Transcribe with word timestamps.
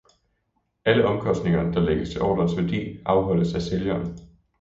Alle 0.85 1.05
omkostninger, 1.07 1.71
der 1.71 1.79
lægges 1.79 2.09
til 2.09 2.21
ordrens 2.21 2.57
værdi, 2.57 2.99
afholdes 3.05 3.53
af 3.53 3.61
sælgeren. 3.61 4.17